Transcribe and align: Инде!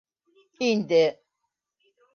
Инде! 0.69 1.03